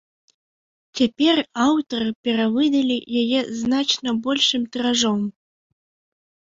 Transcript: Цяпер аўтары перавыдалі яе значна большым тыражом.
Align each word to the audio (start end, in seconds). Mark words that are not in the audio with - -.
Цяпер 0.99 1.41
аўтары 1.67 2.09
перавыдалі 2.29 2.97
яе 3.23 3.39
значна 3.63 4.19
большым 4.27 4.61
тыражом. 4.75 5.21